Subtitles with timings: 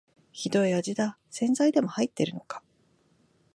[0.31, 2.63] ひどい味だ、洗剤でも入ってるのか